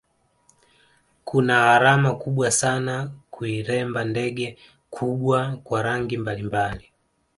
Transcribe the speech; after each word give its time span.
Kuna 1.25 1.53
gharama 1.63 2.15
kubwa 2.15 2.51
sana 2.51 3.11
kuiremba 3.31 4.03
ndege 4.05 4.57
kubwa 4.89 5.57
kwa 5.63 5.81
rangi 5.81 6.17
mbalimbali 6.17 6.91